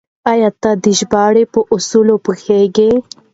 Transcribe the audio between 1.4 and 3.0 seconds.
په اصولو پوهېږې؟